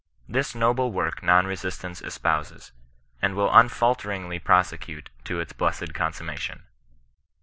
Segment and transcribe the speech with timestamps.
[0.27, 2.71] This noble work non resistance espouses,
[3.21, 6.63] and will unfalteringly prosecute to its blessed consummation.